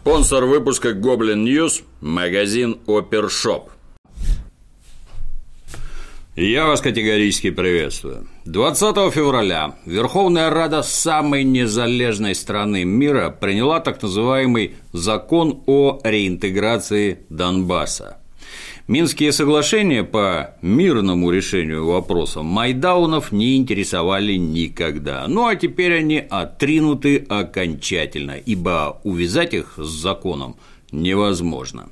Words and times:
Спонсор 0.00 0.44
выпуска 0.44 0.92
Гоблин 0.92 1.44
Ньюс– 1.44 1.82
магазин 2.00 2.78
Опершоп. 2.86 3.70
Я 6.36 6.66
вас 6.66 6.82
категорически 6.82 7.50
приветствую. 7.50 8.28
20 8.44 9.12
февраля 9.12 9.74
Верховная 9.86 10.50
Рада 10.50 10.82
самой 10.82 11.44
незалежной 11.44 12.34
страны 12.34 12.84
мира 12.84 13.30
приняла 13.30 13.80
так 13.80 14.00
называемый 14.02 14.76
«Закон 14.92 15.62
о 15.66 15.98
реинтеграции 16.04 17.20
Донбасса». 17.30 18.18
Минские 18.88 19.32
соглашения 19.32 20.04
по 20.04 20.54
мирному 20.62 21.32
решению 21.32 21.86
вопроса 21.86 22.42
Майдаунов 22.42 23.32
не 23.32 23.56
интересовали 23.56 24.34
никогда. 24.34 25.26
Ну 25.26 25.48
а 25.48 25.56
теперь 25.56 25.98
они 25.98 26.18
отринуты 26.18 27.26
окончательно, 27.28 28.36
ибо 28.36 29.00
увязать 29.02 29.54
их 29.54 29.74
с 29.76 29.88
законом 29.88 30.54
невозможно. 30.92 31.88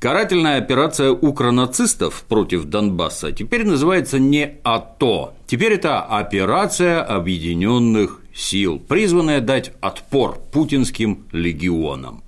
Карательная 0.00 0.56
операция 0.56 1.10
укронацистов 1.10 2.24
против 2.26 2.64
Донбасса 2.64 3.30
теперь 3.32 3.66
называется 3.66 4.18
не 4.18 4.54
АТО, 4.62 5.34
теперь 5.46 5.74
это 5.74 6.00
операция 6.00 7.02
объединенных 7.02 8.22
сил, 8.34 8.78
призванная 8.78 9.42
дать 9.42 9.72
отпор 9.82 10.38
путинским 10.52 11.26
легионам. 11.32 12.22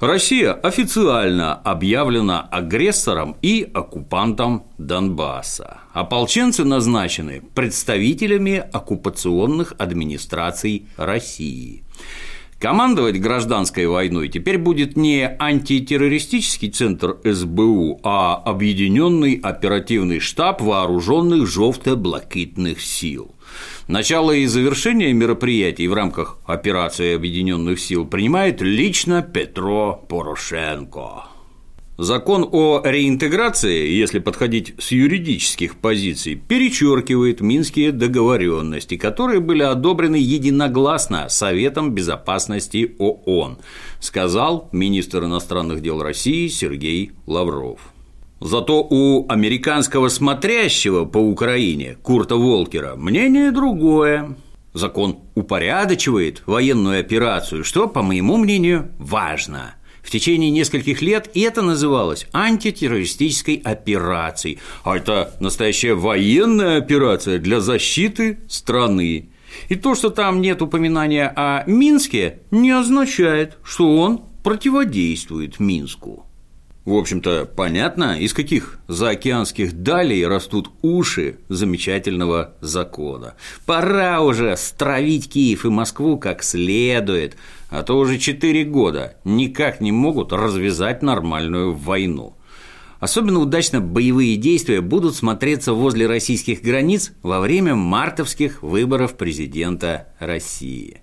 Россия 0.00 0.52
официально 0.52 1.54
объявлена 1.54 2.40
агрессором 2.42 3.36
и 3.42 3.68
оккупантом 3.74 4.64
Донбасса. 4.78 5.78
Ополченцы 5.92 6.64
назначены 6.64 7.42
представителями 7.54 8.64
оккупационных 8.72 9.74
администраций 9.78 10.86
России. 10.96 11.84
Командовать 12.58 13.20
гражданской 13.20 13.86
войной 13.86 14.28
теперь 14.28 14.58
будет 14.58 14.96
не 14.96 15.22
антитеррористический 15.38 16.70
центр 16.70 17.18
СБУ, 17.22 18.00
а 18.02 18.34
Объединенный 18.34 19.38
оперативный 19.40 20.18
штаб 20.18 20.60
вооруженных 20.60 21.46
желто-блакитных 21.46 22.80
сил. 22.80 23.36
Начало 23.86 24.32
и 24.32 24.46
завершение 24.46 25.12
мероприятий 25.12 25.86
в 25.86 25.94
рамках 25.94 26.38
операции 26.46 27.14
Объединенных 27.14 27.78
сил 27.78 28.04
принимает 28.04 28.60
лично 28.60 29.22
Петро 29.22 30.04
Порошенко. 30.08 31.37
Закон 31.98 32.48
о 32.52 32.80
реинтеграции, 32.84 33.90
если 33.90 34.20
подходить 34.20 34.72
с 34.78 34.92
юридических 34.92 35.74
позиций, 35.74 36.36
перечеркивает 36.36 37.40
минские 37.40 37.90
договоренности, 37.90 38.96
которые 38.96 39.40
были 39.40 39.64
одобрены 39.64 40.14
единогласно 40.14 41.28
Советом 41.28 41.96
Безопасности 41.96 42.94
ООН, 43.00 43.58
сказал 43.98 44.68
министр 44.70 45.24
иностранных 45.24 45.82
дел 45.82 46.00
России 46.00 46.46
Сергей 46.46 47.10
Лавров. 47.26 47.80
Зато 48.40 48.86
у 48.88 49.26
американского 49.28 50.06
смотрящего 50.06 51.04
по 51.04 51.18
Украине 51.18 51.96
Курта 52.00 52.36
Волкера 52.36 52.94
мнение 52.94 53.50
другое. 53.50 54.36
Закон 54.72 55.18
упорядочивает 55.34 56.44
военную 56.46 57.00
операцию, 57.00 57.64
что, 57.64 57.88
по 57.88 58.02
моему 58.02 58.36
мнению, 58.36 58.92
важно. 59.00 59.74
В 60.08 60.10
течение 60.10 60.48
нескольких 60.48 61.02
лет 61.02 61.30
это 61.34 61.60
называлось 61.60 62.26
антитеррористической 62.32 63.56
операцией, 63.62 64.58
а 64.82 64.96
это 64.96 65.34
настоящая 65.38 65.92
военная 65.92 66.78
операция 66.78 67.38
для 67.38 67.60
защиты 67.60 68.38
страны. 68.48 69.28
И 69.68 69.74
то, 69.74 69.94
что 69.94 70.08
там 70.08 70.40
нет 70.40 70.62
упоминания 70.62 71.30
о 71.36 71.62
Минске, 71.66 72.38
не 72.50 72.70
означает, 72.70 73.58
что 73.62 73.98
он 73.98 74.22
противодействует 74.42 75.60
Минску. 75.60 76.24
В 76.88 76.96
общем-то, 76.96 77.44
понятно, 77.54 78.18
из 78.18 78.32
каких 78.32 78.78
заокеанских 78.88 79.82
далей 79.82 80.26
растут 80.26 80.70
уши 80.80 81.36
замечательного 81.50 82.54
закона. 82.62 83.34
Пора 83.66 84.22
уже 84.22 84.56
стравить 84.56 85.28
Киев 85.28 85.66
и 85.66 85.68
Москву 85.68 86.16
как 86.16 86.42
следует, 86.42 87.36
а 87.68 87.82
то 87.82 87.98
уже 87.98 88.16
четыре 88.16 88.64
года 88.64 89.18
никак 89.24 89.82
не 89.82 89.92
могут 89.92 90.32
развязать 90.32 91.02
нормальную 91.02 91.74
войну. 91.74 92.36
Особенно 93.00 93.40
удачно 93.40 93.82
боевые 93.82 94.36
действия 94.36 94.80
будут 94.80 95.14
смотреться 95.14 95.74
возле 95.74 96.06
российских 96.06 96.62
границ 96.62 97.12
во 97.22 97.40
время 97.40 97.74
мартовских 97.74 98.62
выборов 98.62 99.18
президента 99.18 100.08
России. 100.20 101.02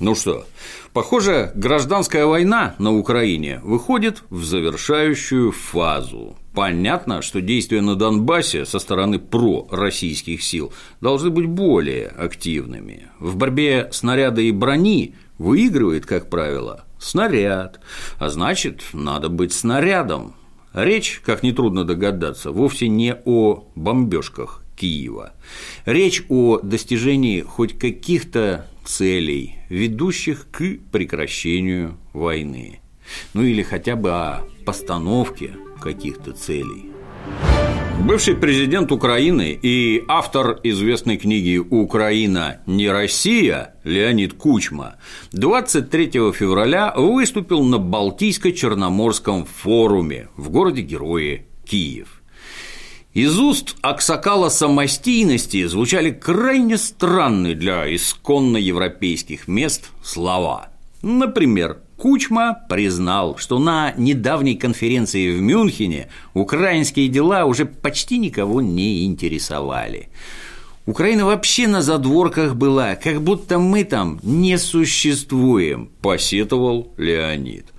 Ну 0.00 0.16
что, 0.16 0.44
похоже, 0.92 1.52
гражданская 1.54 2.26
война 2.26 2.74
на 2.78 2.92
Украине 2.92 3.60
выходит 3.62 4.24
в 4.28 4.42
завершающую 4.42 5.52
фазу. 5.52 6.36
Понятно, 6.52 7.22
что 7.22 7.40
действия 7.40 7.80
на 7.80 7.94
Донбассе 7.94 8.64
со 8.64 8.80
стороны 8.80 9.20
пророссийских 9.20 10.42
сил 10.42 10.72
должны 11.00 11.30
быть 11.30 11.46
более 11.46 12.08
активными. 12.08 13.08
В 13.20 13.36
борьбе 13.36 13.88
снаряда 13.92 14.40
и 14.40 14.50
брони 14.50 15.14
выигрывает, 15.38 16.06
как 16.06 16.28
правило, 16.28 16.84
снаряд, 16.98 17.80
а 18.18 18.30
значит, 18.30 18.82
надо 18.92 19.28
быть 19.28 19.52
снарядом. 19.52 20.34
Речь, 20.72 21.22
как 21.24 21.44
нетрудно 21.44 21.84
догадаться, 21.84 22.50
вовсе 22.50 22.88
не 22.88 23.14
о 23.24 23.68
бомбежках 23.76 24.63
Киева. 24.76 25.34
Речь 25.86 26.24
о 26.28 26.58
достижении 26.58 27.40
хоть 27.40 27.78
каких-то 27.78 28.66
целей, 28.84 29.56
ведущих 29.68 30.46
к 30.50 30.78
прекращению 30.92 31.98
войны. 32.12 32.80
Ну 33.32 33.42
или 33.42 33.62
хотя 33.62 33.96
бы 33.96 34.10
о 34.10 34.44
постановке 34.64 35.54
каких-то 35.80 36.32
целей. 36.32 36.90
Бывший 38.00 38.34
президент 38.36 38.92
Украины 38.92 39.58
и 39.60 40.04
автор 40.08 40.60
известной 40.62 41.16
книги 41.16 41.56
«Украина 41.56 42.60
не 42.66 42.90
Россия» 42.90 43.76
Леонид 43.84 44.34
Кучма 44.34 44.96
23 45.32 46.32
февраля 46.32 46.92
выступил 46.94 47.62
на 47.62 47.78
Балтийско-Черноморском 47.78 49.46
форуме 49.46 50.28
в 50.36 50.50
городе-герое 50.50 51.46
Киев. 51.64 52.13
Из 53.14 53.38
уст 53.38 53.76
Аксакала 53.80 54.48
самостийности 54.48 55.64
звучали 55.66 56.10
крайне 56.10 56.76
странные 56.76 57.54
для 57.54 57.94
исконно 57.94 58.56
европейских 58.56 59.46
мест 59.46 59.90
слова. 60.02 60.70
Например, 61.00 61.78
Кучма 61.96 62.58
признал, 62.68 63.36
что 63.38 63.60
на 63.60 63.94
недавней 63.96 64.56
конференции 64.56 65.30
в 65.30 65.40
Мюнхене 65.40 66.08
украинские 66.34 67.06
дела 67.06 67.44
уже 67.44 67.66
почти 67.66 68.18
никого 68.18 68.60
не 68.60 69.04
интересовали. 69.04 70.08
Украина 70.84 71.24
вообще 71.24 71.68
на 71.68 71.82
задворках 71.82 72.56
была, 72.56 72.96
как 72.96 73.22
будто 73.22 73.60
мы 73.60 73.84
там 73.84 74.18
не 74.24 74.58
существуем, 74.58 75.88
посетовал 76.02 76.92
Леонид. 76.96 77.73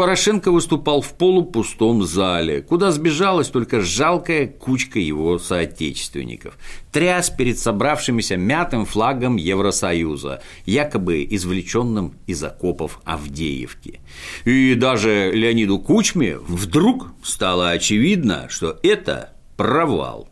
Порошенко 0.00 0.50
выступал 0.50 1.02
в 1.02 1.12
полупустом 1.12 2.02
зале, 2.04 2.62
куда 2.62 2.90
сбежалась 2.90 3.48
только 3.48 3.82
жалкая 3.82 4.46
кучка 4.46 4.98
его 4.98 5.38
соотечественников. 5.38 6.56
Тряс 6.90 7.28
перед 7.28 7.58
собравшимися 7.58 8.38
мятым 8.38 8.86
флагом 8.86 9.36
Евросоюза, 9.36 10.42
якобы 10.64 11.26
извлеченным 11.28 12.14
из 12.26 12.42
окопов 12.42 12.98
Авдеевки. 13.04 14.00
И 14.46 14.74
даже 14.74 15.32
Леониду 15.34 15.78
Кучме 15.78 16.38
вдруг 16.38 17.08
стало 17.22 17.68
очевидно, 17.68 18.46
что 18.48 18.78
это 18.82 19.34
провал. 19.58 20.30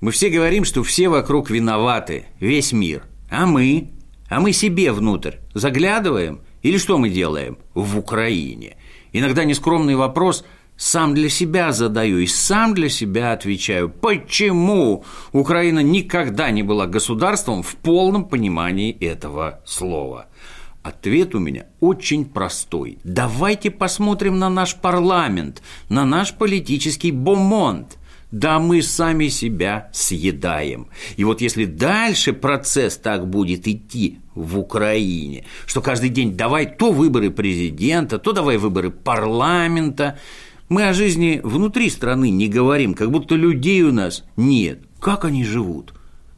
Мы 0.00 0.12
все 0.12 0.30
говорим, 0.30 0.64
что 0.64 0.84
все 0.84 1.08
вокруг 1.08 1.50
виноваты, 1.50 2.26
весь 2.38 2.70
мир. 2.70 3.02
А 3.28 3.46
мы? 3.46 3.90
А 4.28 4.38
мы 4.38 4.52
себе 4.52 4.92
внутрь 4.92 5.38
заглядываем? 5.54 6.42
Или 6.62 6.78
что 6.78 6.98
мы 6.98 7.10
делаем 7.10 7.58
в 7.74 7.98
Украине? 7.98 8.76
Иногда 9.12 9.44
нескромный 9.44 9.94
вопрос 9.94 10.44
сам 10.76 11.14
для 11.14 11.28
себя 11.28 11.72
задаю 11.72 12.18
и 12.18 12.26
сам 12.26 12.74
для 12.74 12.88
себя 12.88 13.32
отвечаю, 13.32 13.88
почему 13.88 15.04
Украина 15.32 15.80
никогда 15.80 16.50
не 16.50 16.62
была 16.62 16.86
государством 16.86 17.62
в 17.62 17.76
полном 17.76 18.24
понимании 18.24 18.90
этого 18.90 19.60
слова. 19.64 20.26
Ответ 20.82 21.34
у 21.36 21.38
меня 21.38 21.66
очень 21.78 22.24
простой. 22.24 22.98
Давайте 23.04 23.70
посмотрим 23.70 24.38
на 24.38 24.50
наш 24.50 24.74
парламент, 24.74 25.62
на 25.88 26.04
наш 26.04 26.34
политический 26.34 27.12
бомонд– 27.12 27.98
да 28.32 28.58
мы 28.58 28.82
сами 28.82 29.28
себя 29.28 29.90
съедаем. 29.92 30.88
И 31.16 31.22
вот 31.22 31.40
если 31.40 31.66
дальше 31.66 32.32
процесс 32.32 32.96
так 32.96 33.28
будет 33.28 33.68
идти 33.68 34.18
в 34.34 34.58
Украине, 34.58 35.44
что 35.66 35.80
каждый 35.80 36.08
день 36.08 36.36
давай 36.36 36.66
то 36.66 36.90
выборы 36.90 37.30
президента, 37.30 38.18
то 38.18 38.32
давай 38.32 38.56
выборы 38.56 38.90
парламента, 38.90 40.18
мы 40.68 40.88
о 40.88 40.94
жизни 40.94 41.40
внутри 41.44 41.90
страны 41.90 42.30
не 42.30 42.48
говорим, 42.48 42.94
как 42.94 43.10
будто 43.10 43.34
людей 43.34 43.82
у 43.82 43.92
нас 43.92 44.24
нет. 44.36 44.80
Как 44.98 45.24
они 45.26 45.44
живут? 45.44 45.92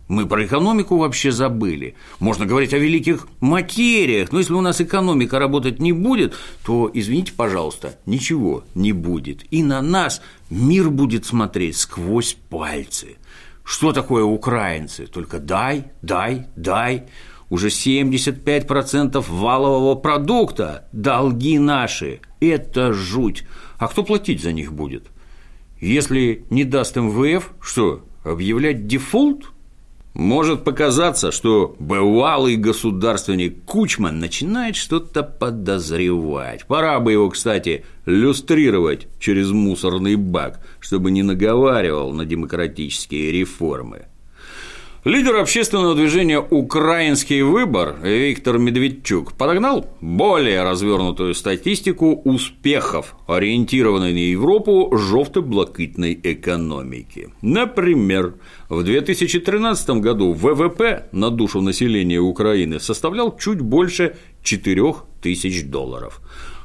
Мы 0.07 0.27
про 0.27 0.45
экономику 0.45 0.99
вообще 0.99 1.33
забыли. 1.33 1.95
Можно 2.19 2.45
говорить 2.45 2.75
о 2.75 2.79
великих 2.79 3.27
материях, 3.41 4.33
но 4.33 4.39
если 4.39 4.53
у 4.53 4.61
нас 4.61 4.81
экономика 4.81 5.39
работать 5.39 5.81
не 5.81 5.93
будет, 5.93 6.35
то, 6.65 6.91
извините, 6.93 7.33
пожалуйста, 7.35 7.99
ничего 8.05 8.65
не 8.75 8.93
будет. 8.93 9.45
И 9.51 9.63
на 9.63 9.81
нас 9.81 10.21
мир 10.55 10.91
будет 10.91 11.27
смотреть 11.27 11.77
сквозь 11.77 12.35
пальцы. 12.49 13.17
Что 13.65 13.93
такое 13.93 14.25
украинцы? 14.25 15.07
Только 15.07 15.39
дай, 15.41 15.87
дай, 16.03 16.47
дай. 16.55 17.05
Уже 17.51 17.69
75% 17.69 19.25
валового 19.29 19.95
продукта– 19.97 20.89
долги 20.93 21.59
наши. 21.59 22.21
Это 22.41 22.93
жуть. 22.93 23.45
А 23.79 23.89
кто 23.89 24.05
платить 24.05 24.43
за 24.43 24.53
них 24.53 24.73
будет? 24.73 25.09
Если 25.81 26.45
не 26.51 26.65
даст 26.65 26.97
МВФ, 26.97 27.53
что, 27.61 28.05
объявлять 28.23 28.87
дефолт? 28.87 29.54
Может 30.15 30.63
показаться, 30.63 31.33
что 31.33 31.75
бывалый 31.81 32.55
государственник 32.55 33.65
Кучман 33.65 34.21
начинает 34.21 34.77
что-то 34.77 35.25
подозревать. 35.25 36.65
Пора 36.67 37.01
бы 37.01 37.11
его, 37.11 37.29
кстати, 37.31 37.85
люстрировать 38.07 39.09
через 39.19 39.51
мусорный 39.51 40.15
бак, 40.15 40.65
чтобы 40.79 41.11
не 41.11 41.25
наговаривал 41.25 42.13
на 42.13 42.25
демократические 42.25 43.33
реформы. 43.33 44.07
Лидер 45.05 45.37
общественного 45.37 45.95
движения 45.95 46.41
«Украинский 46.41 47.43
выбор» 47.43 47.97
Виктор 48.03 48.57
Медведчук 48.57 49.35
подогнал 49.35 49.87
более 50.01 50.63
развернутую 50.63 51.35
статистику 51.35 52.23
успехов, 52.25 53.15
ориентированной 53.27 54.15
на 54.15 54.31
Европу 54.31 54.97
жовто-блакитной 54.97 56.19
экономики. 56.23 57.29
Например, 57.43 58.37
в 58.71 58.83
2013 58.83 59.91
году 60.01 60.33
ВВП 60.33 61.07
на 61.13 61.29
душу 61.29 61.61
населения 61.61 62.21
Украины 62.21 62.81
составлял 62.81 63.37
чуть 63.37 63.61
больше 63.61 64.17
4 64.43 64.95
тысяч 65.21 65.67
долларов, 65.67 66.23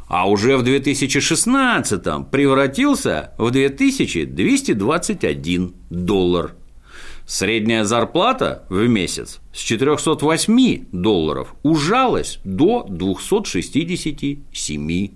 а 0.07 0.29
уже 0.29 0.55
в 0.55 0.63
2016 0.63 2.01
превратился 2.31 3.33
в 3.37 3.51
2221 3.51 5.73
доллар– 5.89 6.53
Средняя 7.29 7.83
зарплата 7.83 8.63
в 8.69 8.87
месяц 8.87 9.39
с 9.53 9.59
408 9.59 10.85
долларов 10.91 11.53
ужалась 11.61 12.39
до 12.43 12.87
267. 12.89 15.11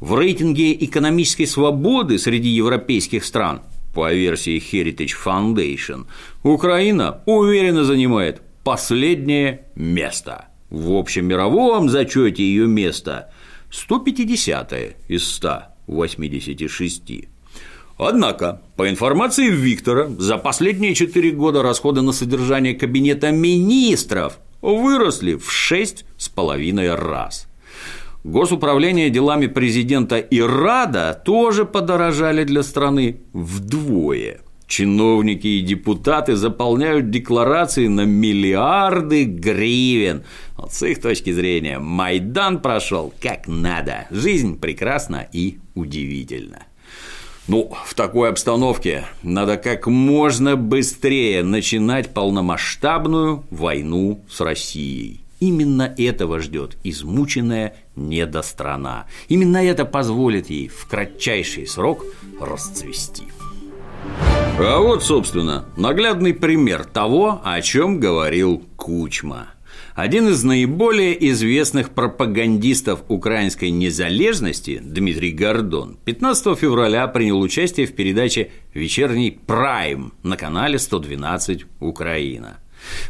В 0.00 0.18
рейтинге 0.18 0.72
экономической 0.82 1.44
свободы 1.44 2.18
среди 2.18 2.48
европейских 2.48 3.22
стран 3.22 3.60
по 3.94 4.10
версии 4.14 4.56
Heritage 4.56 5.12
Foundation 5.22 6.06
Украина 6.42 7.20
уверенно 7.26 7.84
занимает 7.84 8.40
последнее 8.64 9.66
место. 9.74 10.46
В 10.70 10.92
общем 10.92 11.26
мировом 11.26 11.90
зачете 11.90 12.42
ее 12.42 12.66
место 12.66 13.30
150 13.70 14.72
из 15.06 15.28
186. 15.28 17.28
Однако, 17.98 18.62
по 18.76 18.88
информации 18.88 19.48
Виктора, 19.48 20.08
за 20.18 20.38
последние 20.38 20.94
четыре 20.94 21.30
года 21.30 21.62
расходы 21.62 22.02
на 22.02 22.12
содержание 22.12 22.74
кабинета 22.74 23.30
министров 23.30 24.38
выросли 24.60 25.34
в 25.34 25.50
шесть 25.50 26.04
с 26.16 26.28
половиной 26.28 26.94
раз. 26.94 27.48
Госуправление 28.24 29.10
делами 29.10 29.48
президента 29.48 30.18
и 30.18 30.40
Рада 30.40 31.20
тоже 31.24 31.64
подорожали 31.64 32.44
для 32.44 32.62
страны 32.62 33.20
вдвое. 33.32 34.40
Чиновники 34.68 35.48
и 35.48 35.60
депутаты 35.60 36.36
заполняют 36.36 37.10
декларации 37.10 37.88
на 37.88 38.06
миллиарды 38.06 39.24
гривен. 39.24 40.22
Вот 40.56 40.72
с 40.72 40.86
их 40.86 41.00
точки 41.00 41.30
зрения 41.30 41.78
Майдан 41.78 42.62
прошел 42.62 43.12
как 43.20 43.48
надо. 43.48 44.06
Жизнь 44.10 44.58
прекрасна 44.58 45.26
и 45.30 45.58
удивительна. 45.74 46.62
Ну, 47.48 47.72
в 47.84 47.94
такой 47.94 48.28
обстановке 48.28 49.04
надо 49.24 49.56
как 49.56 49.88
можно 49.88 50.56
быстрее 50.56 51.42
начинать 51.42 52.14
полномасштабную 52.14 53.44
войну 53.50 54.24
с 54.30 54.40
Россией. 54.40 55.20
Именно 55.40 55.92
этого 55.98 56.38
ждет 56.38 56.76
измученная 56.84 57.74
недострана. 57.96 59.06
Именно 59.26 59.56
это 59.56 59.84
позволит 59.84 60.50
ей 60.50 60.68
в 60.68 60.86
кратчайший 60.86 61.66
срок 61.66 62.04
расцвести. 62.40 63.24
А 64.58 64.78
вот, 64.78 65.02
собственно, 65.02 65.64
наглядный 65.76 66.34
пример 66.34 66.84
того, 66.84 67.40
о 67.42 67.60
чем 67.60 67.98
говорил 67.98 68.62
Кучма– 68.76 69.48
один 69.94 70.28
из 70.28 70.42
наиболее 70.42 71.30
известных 71.30 71.90
пропагандистов 71.90 73.02
украинской 73.08 73.70
незалежности, 73.70 74.80
Дмитрий 74.82 75.32
Гордон, 75.32 75.98
15 76.04 76.58
февраля 76.58 77.06
принял 77.08 77.40
участие 77.40 77.86
в 77.86 77.94
передаче 77.94 78.50
«Вечерний 78.72 79.30
прайм» 79.30 80.14
на 80.22 80.36
канале 80.36 80.78
112 80.78 81.66
«Украина». 81.80 82.58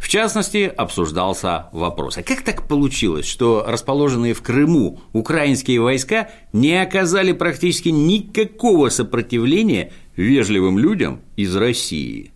В 0.01 0.09
частности, 0.09 0.71
обсуждался 0.77 1.69
вопрос, 1.73 2.19
а 2.19 2.23
как 2.23 2.43
так 2.43 2.69
получилось, 2.69 3.27
что 3.27 3.65
расположенные 3.67 4.35
в 4.35 4.43
Крыму 4.43 5.01
украинские 5.13 5.81
войска 5.81 6.31
не 6.53 6.81
оказали 6.83 7.33
практически 7.33 7.89
никакого 7.89 8.91
сопротивления 8.91 9.93
вежливым 10.17 10.79
людям 10.79 11.23
из 11.37 11.57
России? 11.57 12.33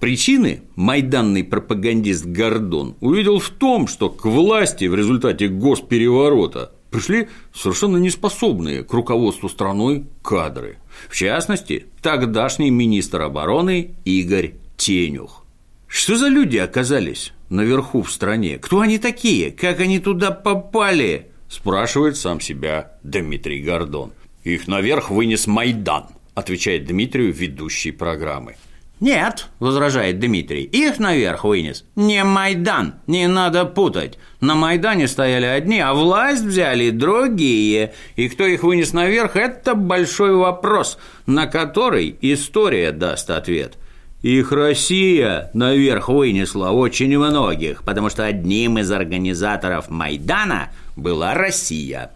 Причины 0.00 0.62
майданный 0.76 1.44
пропагандист 1.44 2.24
Гордон 2.24 2.96
увидел 3.00 3.38
в 3.38 3.50
том, 3.50 3.86
что 3.86 4.08
к 4.08 4.24
власти 4.24 4.86
в 4.86 4.94
результате 4.94 5.48
госпереворота 5.48 6.72
пришли 6.90 7.28
совершенно 7.54 7.98
неспособные 7.98 8.82
к 8.82 8.92
руководству 8.94 9.50
страной 9.50 10.06
кадры. 10.22 10.78
В 11.10 11.14
частности, 11.14 11.84
тогдашний 12.00 12.70
министр 12.70 13.20
обороны 13.20 13.94
Игорь 14.06 14.54
Тенюх. 14.78 15.44
Что 15.86 16.16
за 16.16 16.28
люди 16.28 16.56
оказались 16.56 17.34
наверху 17.50 18.00
в 18.00 18.10
стране? 18.10 18.56
Кто 18.56 18.80
они 18.80 18.98
такие? 18.98 19.50
Как 19.50 19.80
они 19.80 19.98
туда 19.98 20.30
попали? 20.30 21.26
Спрашивает 21.50 22.16
сам 22.16 22.40
себя 22.40 22.92
Дмитрий 23.02 23.60
Гордон. 23.60 24.12
Их 24.44 24.66
наверх 24.66 25.10
вынес 25.10 25.46
Майдан, 25.46 26.06
отвечает 26.34 26.86
Дмитрию 26.86 27.34
ведущий 27.34 27.90
программы. 27.90 28.56
«Нет»,– 29.00 29.48
возражает 29.60 30.20
Дмитрий,– 30.20 30.62
«их 30.72 30.98
наверх 30.98 31.44
вынес. 31.44 31.84
Не 31.96 32.22
Майдан, 32.22 32.96
не 33.06 33.26
надо 33.28 33.64
путать. 33.64 34.18
На 34.40 34.54
Майдане 34.54 35.08
стояли 35.08 35.46
одни, 35.46 35.80
а 35.80 35.94
власть 35.94 36.44
взяли 36.44 36.90
другие. 36.90 37.94
И 38.16 38.28
кто 38.28 38.44
их 38.44 38.62
вынес 38.62 38.92
наверх– 38.92 39.32
это 39.36 39.74
большой 39.74 40.34
вопрос, 40.34 40.98
на 41.24 41.46
который 41.46 42.14
история 42.20 42.92
даст 42.92 43.30
ответ». 43.30 43.78
Их 44.22 44.52
Россия 44.52 45.50
наверх 45.54 46.10
вынесла 46.10 46.68
очень 46.68 47.16
многих, 47.16 47.82
потому 47.84 48.10
что 48.10 48.26
одним 48.26 48.76
из 48.76 48.92
организаторов 48.92 49.88
Майдана 49.88 50.72
была 50.94 51.32
Россия. 51.32 52.10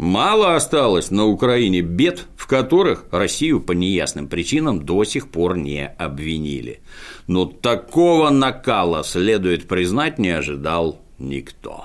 Мало 0.00 0.56
осталось 0.56 1.10
на 1.10 1.26
Украине 1.26 1.82
бед, 1.82 2.26
в 2.34 2.46
которых 2.46 3.04
Россию 3.10 3.60
по 3.60 3.72
неясным 3.72 4.28
причинам 4.28 4.80
до 4.80 5.04
сих 5.04 5.28
пор 5.28 5.58
не 5.58 5.86
обвинили. 5.86 6.80
Но 7.26 7.44
такого 7.44 8.30
накала, 8.30 9.04
следует 9.04 9.68
признать, 9.68 10.18
не 10.18 10.30
ожидал 10.30 11.02
никто. 11.18 11.84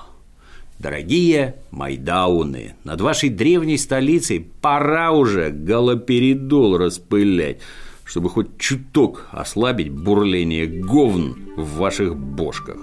Дорогие 0.78 1.56
Майдауны, 1.70 2.76
над 2.84 3.02
вашей 3.02 3.28
древней 3.28 3.76
столицей 3.76 4.50
пора 4.62 5.12
уже 5.12 5.50
галоперидол 5.50 6.78
распылять, 6.78 7.60
чтобы 8.02 8.30
хоть 8.30 8.56
чуток 8.56 9.28
ослабить 9.30 9.90
бурление 9.90 10.66
говн 10.66 11.36
в 11.58 11.76
ваших 11.76 12.16
бошках. 12.16 12.78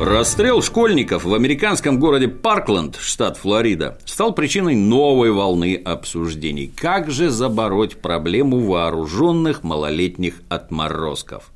Расстрел 0.00 0.62
школьников 0.62 1.24
в 1.24 1.34
американском 1.34 1.98
городе 1.98 2.28
Паркленд, 2.28 2.96
штат 3.00 3.36
Флорида, 3.36 3.98
стал 4.04 4.32
причиной 4.32 4.76
новой 4.76 5.32
волны 5.32 5.74
обсуждений. 5.74 6.72
Как 6.74 7.10
же 7.10 7.30
забороть 7.30 7.96
проблему 7.96 8.60
вооруженных 8.60 9.64
малолетних 9.64 10.34
отморозков? 10.48 11.50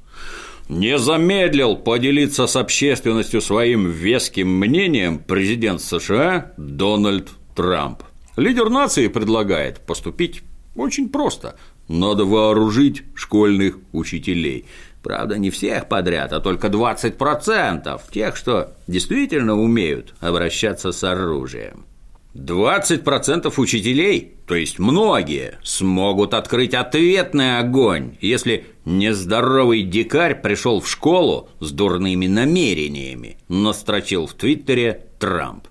Не 0.69 0.99
замедлил 0.99 1.77
поделиться 1.77 2.49
с 2.49 2.57
общественностью 2.57 3.41
своим 3.41 3.89
веским 3.89 4.49
мнением 4.49 5.21
президент 5.21 5.81
США 5.81 6.53
Дональд 6.57 7.29
Трамп. 7.55 8.03
Лидер 8.37 8.71
нации 8.71 9.07
предлагает 9.07 9.87
поступить 9.87 10.43
очень 10.75 11.11
просто. 11.11 11.55
Надо 11.87 12.25
вооружить 12.25 13.03
школьных 13.15 13.79
учителей. 13.93 14.67
Правда, 15.03 15.37
не 15.37 15.51
всех 15.51 15.89
подряд, 15.89 16.33
а 16.33 16.41
только 16.41 16.69
20% 16.69 18.01
тех, 18.13 18.37
что 18.37 18.75
действительно 18.87 19.61
умеют 19.61 20.15
обращаться 20.21 20.93
с 20.93 21.03
оружием. 21.03 21.87
20% 22.35 23.53
учителей, 23.59 24.35
то 24.47 24.55
есть 24.55 24.79
многие, 24.79 25.59
смогут 25.63 26.33
открыть 26.33 26.73
ответный 26.73 27.59
огонь, 27.59 28.17
если 28.21 28.67
нездоровый 28.87 29.83
дикарь 29.83 30.41
пришел 30.41 30.81
в 30.81 30.89
школу 30.89 31.51
с 31.61 31.73
дурными 31.73 32.27
намерениями, 32.27 33.37
настрочил 33.49 34.27
в 34.27 34.33
Твиттере 34.33 35.09
Трамп. 35.19 35.67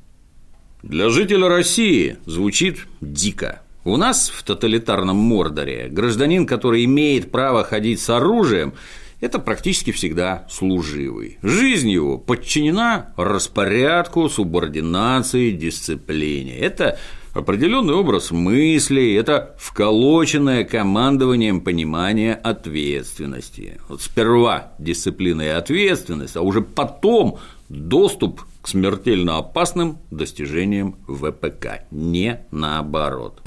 Для 0.84 1.10
жителя 1.10 1.48
России 1.48 2.18
звучит 2.26 2.86
дико. 3.02 3.62
У 3.84 3.98
нас 3.98 4.30
в 4.30 4.44
тоталитарном 4.44 5.18
Мордоре 5.18 5.88
гражданин, 5.90 6.46
который 6.46 6.86
имеет 6.86 7.32
право 7.32 7.64
ходить 7.64 8.00
с 8.00 8.10
оружием, 8.12 8.74
это 9.22 9.40
практически 9.40 9.92
всегда 9.92 10.46
служивый. 10.50 11.38
Жизнь 11.42 11.90
его 11.90 12.18
подчинена 12.18 13.14
распорядку, 13.16 14.28
субординации, 14.28 15.52
дисциплине. 15.52 16.58
Это 16.58 17.00
определенный 17.34 17.94
образ 17.94 18.32
мыслей, 18.32 19.14
это 19.14 19.56
вколоченное 19.58 20.64
командованием 20.64 21.62
понимание 21.62 22.34
ответственности. 22.34 23.80
Вот 23.88 24.02
сперва 24.02 24.74
дисциплина 24.80 25.42
и 25.42 25.48
ответственность, 25.48 26.36
а 26.36 26.42
уже 26.42 26.62
потом 26.62 27.40
доступ 27.70 28.42
к 28.62 28.68
смертельно 28.68 29.38
опасным 29.38 30.00
достижениям 30.10 30.98
ВПК, 31.08 31.84
не 31.92 32.42
наоборот. 32.52 33.42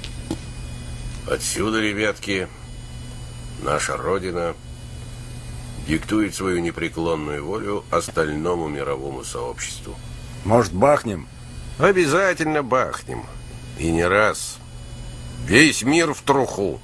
Отсюда, 1.31 1.81
ребятки, 1.81 2.49
наша 3.63 3.97
Родина 3.97 4.55
диктует 5.87 6.35
свою 6.35 6.61
непреклонную 6.61 7.45
волю 7.45 7.85
остальному 7.91 8.69
мировому 8.69 9.25
сообществу. 9.25 9.95
Может, 10.45 10.73
бахнем? 10.73 11.27
Обязательно 11.79 12.63
бахнем. 12.63 13.25
И 13.79 13.91
не 13.91 14.07
раз. 14.07 14.59
Весь 15.47 15.83
мир 15.83 16.15
в 16.15 16.23
труху. 16.23 16.81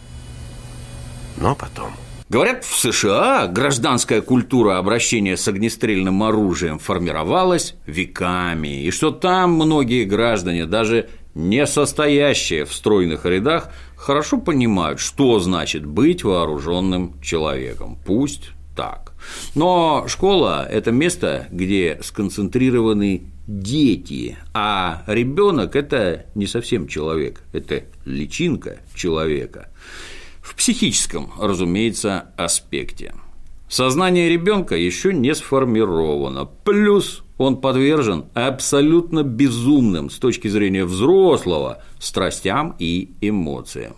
Но 1.37 1.55
потом... 1.55 1.93
Говорят, 2.29 2.65
в 2.65 2.79
США 2.79 3.49
гражданская 3.49 4.23
культура 4.23 4.79
обращения 4.79 5.37
с 5.37 5.49
огнестрельным 5.49 6.23
оружием 6.23 6.79
формировалась 6.79 7.75
веками, 7.87 8.85
и 8.85 8.93
что 8.93 9.11
там 9.11 9.55
многие 9.55 10.05
граждане, 10.05 10.67
даже 10.67 11.09
не 11.35 11.67
состоящие 11.67 12.67
в 12.67 12.73
стройных 12.73 13.27
рядах, 13.27 13.73
хорошо 13.97 14.39
понимают, 14.39 15.01
что 15.01 15.41
значит 15.41 15.85
быть 15.85 16.23
вооруженным 16.23 17.21
человеком. 17.21 17.99
Пусть 18.07 18.51
так. 18.75 19.13
Но 19.55 20.05
школа– 20.09 20.67
это 20.71 20.93
место, 20.93 21.49
где 21.51 21.99
сконцентрированы 22.03 23.25
дети, 23.47 24.39
а 24.55 25.03
ребенок– 25.07 25.75
это 25.77 26.27
не 26.35 26.47
совсем 26.47 26.87
человек, 26.87 27.43
это 27.53 27.85
личинка 28.05 28.81
человека. 28.95 29.69
В 30.41 30.55
психическом, 30.55 31.33
разумеется, 31.39 32.33
аспекте. 32.37 33.15
Сознание 33.69 34.29
ребенка 34.29 34.77
еще 34.77 35.13
не 35.13 35.35
сформировано, 35.35 36.45
плюс 36.45 37.23
он 37.41 37.57
подвержен 37.57 38.27
абсолютно 38.35 39.23
безумным 39.23 40.11
с 40.11 40.19
точки 40.19 40.47
зрения 40.49 40.85
взрослого 40.85 41.83
страстям 41.99 42.77
и 42.79 43.13
эмоциям. 43.23 43.95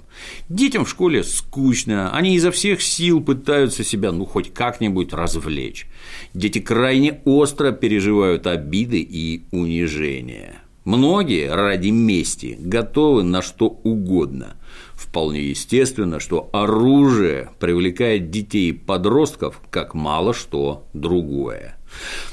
Детям 0.49 0.85
в 0.85 0.89
школе 0.89 1.25
скучно, 1.25 2.15
они 2.15 2.37
изо 2.37 2.53
всех 2.53 2.81
сил 2.81 3.21
пытаются 3.21 3.83
себя 3.83 4.13
ну 4.13 4.27
хоть 4.27 4.55
как-нибудь 4.55 5.13
развлечь. 5.13 5.89
Дети 6.35 6.61
крайне 6.61 7.21
остро 7.25 7.73
переживают 7.73 8.47
обиды 8.47 9.01
и 9.01 9.43
унижения. 9.51 10.63
Многие 10.85 11.53
ради 11.53 11.89
мести 11.89 12.57
готовы 12.61 13.25
на 13.25 13.43
что 13.43 13.67
угодно. 13.67 14.55
Вполне 14.95 15.43
естественно, 15.43 16.21
что 16.21 16.49
оружие 16.53 17.51
привлекает 17.59 18.31
детей 18.31 18.71
и 18.71 18.73
подростков 18.73 19.61
как 19.69 19.95
мало 19.95 20.33
что 20.33 20.87
другое. 20.93 21.77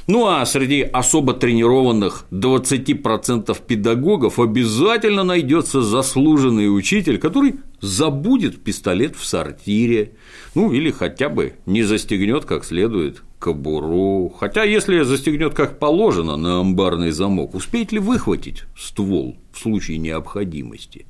Ну 0.08 0.26
а 0.28 0.46
среди 0.46 0.82
особо 0.82 1.34
тренированных 1.34 2.26
20% 2.32 3.58
педагогов 3.68 4.40
обязательно 4.40 5.24
найдется 5.24 5.82
заслуженный 5.82 6.76
учитель, 6.76 7.20
который 7.20 7.56
забудет 7.82 8.64
пистолет 8.64 9.16
в 9.16 9.26
сортире, 9.26 10.14
ну 10.56 10.72
или 10.72 10.92
хотя 10.92 11.30
бы 11.30 11.54
не 11.66 11.84
застегнет 11.84 12.46
как 12.46 12.66
следует 12.66 13.22
кобуру. 13.40 14.30
Хотя 14.30 14.64
если 14.64 15.04
застегнет 15.04 15.54
как 15.54 15.80
положено 15.80 16.36
на 16.36 16.60
амбарный 16.60 17.12
замок, 17.12 17.54
успеет 17.54 17.92
ли 17.92 18.00
выхватить 18.00 18.64
ствол 18.78 19.38
в 19.54 19.60
случае 19.60 19.98
необходимости? 19.98 21.06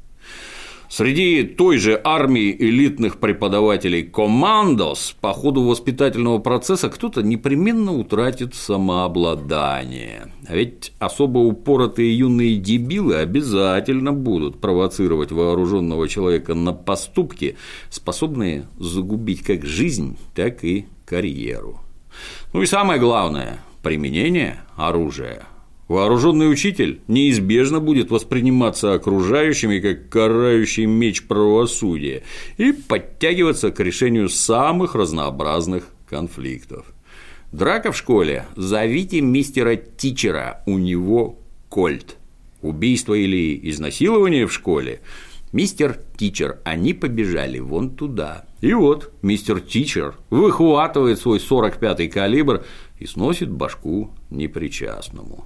Среди 0.90 1.44
той 1.44 1.78
же 1.78 2.02
армии 2.04 2.52
элитных 2.52 3.20
преподавателей 3.20 4.02
командос 4.02 5.16
по 5.22 5.34
ходу 5.34 5.62
воспитательного 5.62 6.40
процесса 6.40 6.90
кто-то 6.90 7.22
непременно 7.22 7.94
утратит 7.94 8.56
самообладание. 8.56 10.34
А 10.48 10.56
ведь 10.56 10.92
особо 10.98 11.38
упоротые 11.38 12.18
юные 12.18 12.56
дебилы 12.56 13.18
обязательно 13.18 14.14
будут 14.14 14.60
провоцировать 14.60 15.32
вооруженного 15.32 16.10
человека 16.10 16.56
на 16.56 16.74
поступки, 16.74 17.56
способные 17.92 18.68
загубить 18.80 19.44
как 19.44 19.66
жизнь, 19.66 20.18
так 20.34 20.64
и 20.64 20.88
карьеру. 21.06 21.82
Ну 22.52 22.64
и 22.64 22.66
самое 22.66 23.00
главное– 23.00 23.60
применение 23.84 24.62
оружия 24.76 25.44
Вооруженный 25.90 26.52
учитель 26.52 27.02
неизбежно 27.08 27.80
будет 27.80 28.12
восприниматься 28.12 28.94
окружающими 28.94 29.80
как 29.80 30.08
карающий 30.08 30.86
меч 30.86 31.24
правосудия 31.24 32.22
и 32.58 32.72
подтягиваться 32.72 33.72
к 33.72 33.80
решению 33.80 34.30
самых 34.30 34.94
разнообразных 34.94 35.90
конфликтов. 36.08 36.86
Драка 37.52 37.92
в 37.92 37.98
школе– 37.98 38.46
зовите 38.56 39.22
мистера 39.22 39.76
Тичера, 39.76 40.62
у 40.68 40.78
него 40.78 41.40
кольт. 41.70 42.18
Убийство 42.62 43.16
или 43.16 43.60
изнасилование 43.70 44.46
в 44.46 44.54
школе– 44.54 45.02
мистер 45.52 46.00
Тичер, 46.18 46.60
они 46.64 46.94
побежали 46.94 47.60
вон 47.60 47.96
туда. 47.96 48.46
И 48.62 48.74
вот 48.74 49.14
мистер 49.22 49.60
Тичер 49.62 50.16
выхватывает 50.30 51.20
свой 51.20 51.40
45-й 51.40 52.10
калибр 52.10 52.66
и 53.00 53.06
сносит 53.06 53.50
башку 53.50 54.12
непричастному. 54.30 55.46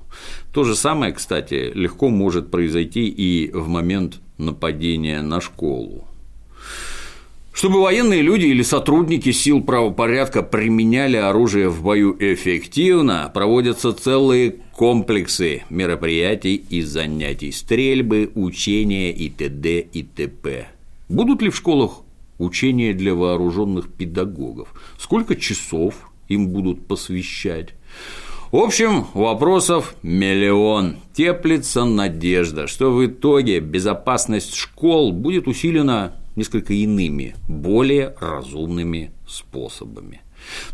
То 0.52 0.64
же 0.64 0.76
самое, 0.76 1.14
кстати, 1.14 1.72
легко 1.74 2.10
может 2.10 2.52
произойти 2.52 3.08
и 3.08 3.52
в 3.52 3.68
момент 3.68 4.20
нападения 4.38 5.22
на 5.22 5.42
школу. 5.42 6.08
Чтобы 7.54 7.82
военные 7.82 8.24
люди 8.24 8.48
или 8.48 8.64
сотрудники 8.64 9.32
сил 9.32 9.62
правопорядка 9.62 10.42
применяли 10.42 11.18
оружие 11.18 11.70
в 11.70 11.84
бою 11.84 12.18
эффективно, 12.20 13.30
проводятся 13.32 13.94
целые 13.94 14.56
комплексы 14.76 15.62
мероприятий 15.70 16.56
и 16.56 16.82
занятий, 16.82 17.52
стрельбы, 17.52 18.32
учения 18.34 19.12
и 19.12 19.30
т.д. 19.30 19.82
и 19.82 20.02
т.п. 20.02 20.68
Будут 21.10 21.44
ли 21.44 21.52
в 21.52 21.56
школах 21.56 22.02
учения 22.40 22.92
для 22.92 23.14
вооруженных 23.14 23.88
педагогов? 23.88 24.74
Сколько 24.98 25.36
часов 25.36 26.10
им 26.30 26.48
будут 26.48 26.88
посвящать. 26.88 27.76
В 28.52 28.58
общем, 28.58 29.06
вопросов 29.14 29.96
миллион. 30.02 30.96
Теплится 31.14 31.86
надежда, 31.86 32.66
что 32.66 32.92
в 32.92 33.06
итоге 33.06 33.60
безопасность 33.60 34.56
школ 34.56 35.12
будет 35.12 35.48
усилена 35.48 36.16
несколько 36.36 36.74
иными, 36.74 37.36
более 37.48 38.16
разумными 38.20 39.12
способами. 39.28 40.22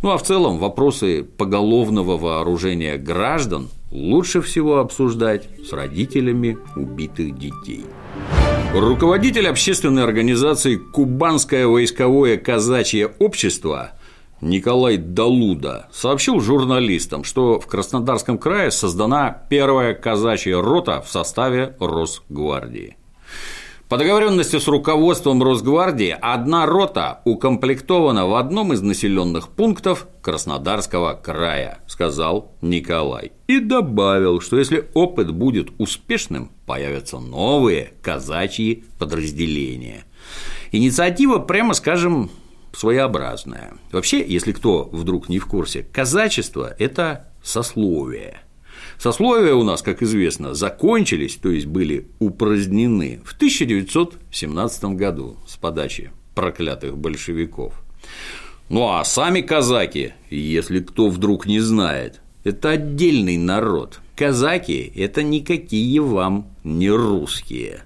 Ну 0.02 0.12
а 0.12 0.18
в 0.18 0.24
целом 0.24 0.58
вопросы 0.58 1.24
поголовного 1.24 2.18
вооружения 2.18 2.98
граждан 2.98 3.70
лучше 3.92 4.42
всего 4.42 4.78
обсуждать 4.78 5.48
с 5.64 5.72
родителями 5.74 6.58
убитых 6.76 7.38
детей. 7.38 7.86
Руководитель 8.74 9.48
общественной 9.48 10.04
организации 10.04 10.76
«Кубанское 10.76 11.68
войсковое 11.68 12.38
казачье 12.38 13.08
общество» 13.20 13.92
Николай 14.42 14.96
Далуда 14.98 15.90
сообщил 15.92 16.40
журналистам, 16.40 17.24
что 17.24 17.60
в 17.60 17.68
Краснодарском 17.68 18.38
крае 18.38 18.72
создана 18.72 19.44
первая 19.50 19.94
казачья 19.94 20.62
рота 20.62 21.02
в 21.02 21.12
составе 21.12 21.76
Росгвардии. 21.80 22.96
По 23.90 23.98
договоренности 23.98 24.60
с 24.60 24.68
руководством 24.68 25.42
Росгвардии 25.42 26.16
одна 26.22 26.68
рота 26.68 27.22
укомплектована 27.26 28.28
в 28.28 28.36
одном 28.36 28.72
из 28.72 28.84
населенных 28.84 29.50
пунктов 29.50 30.08
Краснодарского 30.22 31.16
края, 31.16 31.80
сказал 31.88 32.52
Николай. 32.62 33.32
И 33.48 33.60
добавил, 33.60 34.42
что 34.42 34.60
если 34.60 34.88
опыт 34.94 35.32
будет 35.32 35.70
успешным, 35.80 36.52
появятся 36.68 37.18
новые 37.18 37.94
казачьи 38.04 38.84
подразделения. 39.00 40.04
Инициатива, 40.72 41.40
прямо 41.40 41.74
скажем, 41.74 42.30
своеобразная. 42.74 43.74
Вообще, 43.92 44.24
если 44.24 44.52
кто 44.52 44.88
вдруг 44.92 45.30
не 45.30 45.40
в 45.40 45.48
курсе, 45.48 45.82
казачество– 45.82 46.76
это 46.78 47.32
сословие. 47.42 48.42
Сословия 49.00 49.54
у 49.54 49.64
нас, 49.64 49.82
как 49.82 50.04
известно, 50.04 50.54
закончились, 50.54 51.36
то 51.36 51.50
есть 51.50 51.68
были 51.68 52.08
упразднены 52.20 53.22
в 53.24 53.34
1917 53.34 54.84
году 54.96 55.38
с 55.48 55.56
подачи 55.56 56.12
проклятых 56.36 56.98
большевиков. 56.98 57.74
Ну 58.68 58.90
а 58.90 59.06
сами 59.06 59.40
казаки, 59.40 60.12
если 60.30 60.82
кто 60.82 61.08
вдруг 61.08 61.46
не 61.46 61.62
знает, 61.62 62.20
это 62.44 62.72
отдельный 62.72 63.38
народ. 63.38 64.02
Казаки– 64.18 64.92
это 64.96 65.24
никакие 65.24 66.02
вам 66.02 66.48
не 66.66 66.90
русские. 66.90 67.84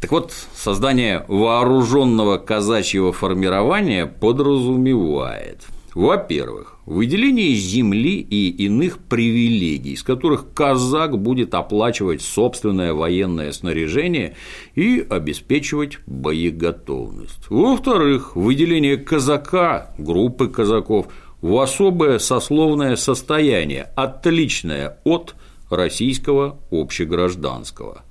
Так 0.00 0.10
вот, 0.10 0.32
создание 0.56 1.24
вооруженного 1.28 2.38
казачьего 2.38 3.12
формирования 3.12 4.06
подразумевает, 4.06 5.60
во-первых, 5.94 6.76
выделение 6.86 7.54
земли 7.54 8.20
и 8.20 8.48
иных 8.64 8.98
привилегий, 8.98 9.92
из 9.92 10.02
которых 10.02 10.52
казак 10.54 11.18
будет 11.18 11.54
оплачивать 11.54 12.22
собственное 12.22 12.94
военное 12.94 13.52
снаряжение 13.52 14.34
и 14.74 15.06
обеспечивать 15.08 15.98
боеготовность. 16.06 17.48
Во-вторых, 17.50 18.36
выделение 18.36 18.96
казака, 18.96 19.94
группы 19.98 20.48
казаков 20.48 21.06
в 21.40 21.58
особое 21.58 22.18
сословное 22.18 22.96
состояние, 22.96 23.90
отличное 23.96 24.98
от 25.04 25.34
российского 25.70 26.58
общегражданского. 26.70 28.02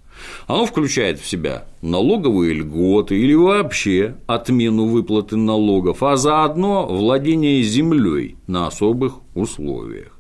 Оно 0.48 0.66
включает 0.66 1.20
в 1.20 1.28
себя 1.28 1.66
налоговые 1.82 2.54
льготы 2.54 3.18
или 3.20 3.34
вообще 3.34 4.16
отмену 4.28 4.86
выплаты 4.86 5.38
налогов, 5.38 6.04
а 6.04 6.18
заодно 6.18 6.86
владение 6.88 7.64
землей 7.64 8.36
на 8.48 8.68
особых 8.68 9.16
условиях. 9.34 10.18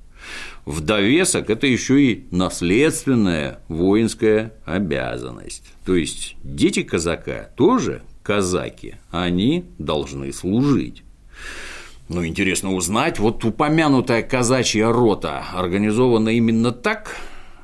В 0.65 0.81
довесок 0.81 1.49
это 1.49 1.65
еще 1.65 2.01
и 2.01 2.25
наследственная 2.31 3.59
воинская 3.67 4.53
обязанность. 4.65 5.63
То 5.85 5.95
есть 5.95 6.35
дети 6.43 6.83
казака 6.83 7.49
тоже 7.55 8.03
казаки, 8.23 8.95
они 9.09 9.65
должны 9.79 10.31
служить. 10.31 11.03
Ну, 12.09 12.25
интересно 12.25 12.73
узнать, 12.73 13.19
вот 13.19 13.43
упомянутая 13.45 14.21
казачья 14.21 14.91
рота 14.91 15.45
организована 15.53 16.29
именно 16.29 16.71
так, 16.71 17.15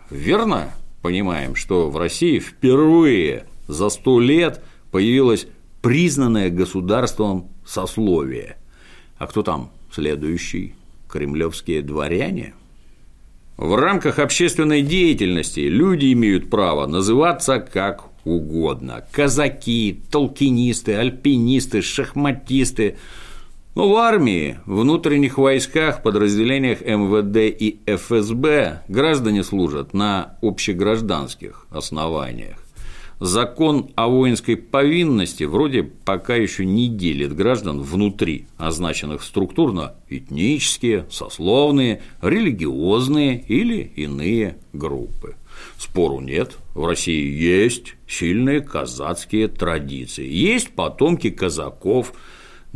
верно? 0.10 0.70
Понимаем, 1.01 1.56
что 1.56 1.89
в 1.89 1.98
России 1.98 2.39
впервые 2.39 3.46
за 3.68 3.89
сто 3.89 4.20
лет 4.20 4.63
появилось 4.92 5.48
признанное 5.82 6.50
государством 6.50 7.50
сословие. 7.66 8.58
А 9.18 9.27
кто 9.27 9.44
там 9.44 9.72
следующий? 9.92 10.75
Кремлевские 11.10 11.82
дворяне? 11.82 12.54
В 13.58 13.75
рамках 13.75 14.20
общественной 14.20 14.82
деятельности 14.82 15.62
люди 15.62 16.13
имеют 16.13 16.50
право 16.50 16.86
называться 16.86 17.60
как 17.60 18.06
угодно. 18.24 19.06
Казаки, 19.12 20.01
толкинисты, 20.12 20.96
альпинисты, 20.96 21.82
шахматисты– 21.82 22.98
но 23.78 23.88
в 23.90 23.96
армии, 23.98 24.58
внутренних 24.66 25.38
войсках, 25.38 26.02
подразделениях 26.02 26.82
МВД 26.82 27.56
и 27.62 27.80
ФСБ 27.86 28.82
граждане 28.88 29.44
служат 29.44 29.94
на 29.94 30.36
общегражданских 30.42 31.68
основаниях. 31.70 32.58
Закон 33.20 33.92
о 33.94 34.08
воинской 34.08 34.58
повинности 34.58 35.44
вроде 35.44 35.84
пока 35.84 36.36
еще 36.36 36.66
не 36.66 36.88
делит 36.88 37.36
граждан 37.36 37.82
внутри 37.82 38.48
означенных 38.58 39.22
структур 39.22 39.72
на 39.74 39.94
этнические, 40.10 41.06
сословные, 41.12 42.02
религиозные 42.24 43.40
или 43.48 43.92
иные 43.96 44.58
группы. 44.74 45.36
Спору 45.78 46.20
нет, 46.20 46.58
в 46.74 46.84
России 46.84 47.32
есть 47.32 47.94
сильные 48.08 48.62
казацкие 48.62 49.48
традиции, 49.50 50.28
есть 50.28 50.72
потомки 50.72 51.30
казаков– 51.30 52.14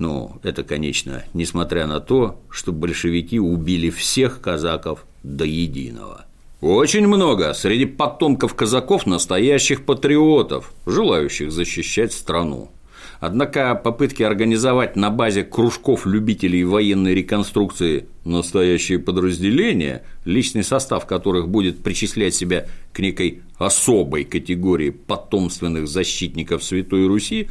но 0.02 0.40
это, 0.42 0.64
конечно, 0.64 1.24
несмотря 1.36 1.86
на 1.86 2.00
то, 2.00 2.42
что 2.50 2.74
большевики 2.74 3.40
убили 3.40 3.92
всех 3.92 4.42
казаков 4.42 5.06
до 5.22 5.46
единого. 5.46 6.26
Очень 6.60 7.08
много 7.08 7.54
среди 7.54 7.86
потомков 7.86 8.56
казаков 8.56 9.06
настоящих 9.06 9.86
патриотов, 9.86 10.74
желающих 10.88 11.52
защищать 11.52 12.14
страну. 12.14 12.72
Однако 13.20 13.76
попытки 13.76 14.24
организовать 14.24 14.96
на 14.96 15.12
базе 15.12 15.44
кружков 15.44 16.08
любителей 16.08 16.64
военной 16.64 17.14
реконструкции 17.14 18.08
настоящие 18.26 18.98
подразделения, 18.98 20.04
личный 20.26 20.64
состав 20.64 21.06
которых 21.06 21.48
будет 21.48 21.84
причислять 21.84 22.34
себя 22.34 22.66
к 22.92 23.00
некой 23.00 23.42
особой 23.60 24.24
категории 24.24 24.90
потомственных 24.90 25.88
защитников 25.88 26.64
Святой 26.64 27.06
Руси, 27.06 27.50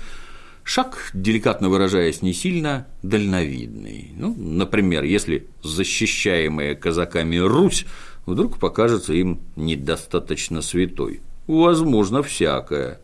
Шаг, 0.65 1.11
деликатно 1.15 1.69
выражаясь, 1.69 2.23
не 2.23 2.33
сильно 2.33 2.87
дальновидный. 3.03 4.13
Ну, 4.17 4.35
например, 4.37 5.05
если 5.05 5.49
защищаемая 5.63 6.75
казаками 6.75 7.37
Русь 7.37 7.87
вдруг 8.27 8.59
покажется 8.59 9.13
им 9.13 9.41
недостаточно 9.57 10.63
святой. 10.63 11.21
Возможно, 11.47 12.23
всякое. 12.23 13.01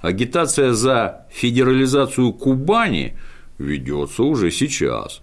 Агитация 0.00 0.72
за 0.72 1.26
федерализацию 1.30 2.32
Кубани 2.32 3.14
ведется 3.58 4.22
уже 4.22 4.50
сейчас. 4.50 5.22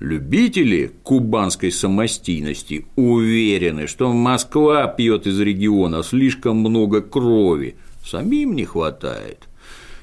Любители 0.00 0.92
кубанской 1.02 1.72
самостийности 1.72 2.86
уверены, 2.94 3.86
что 3.86 4.12
Москва 4.12 4.86
пьет 4.86 5.26
из 5.26 5.40
региона 5.40 6.02
слишком 6.02 6.58
много 6.58 7.00
крови, 7.00 7.76
самим 8.04 8.54
не 8.54 8.64
хватает. 8.64 9.47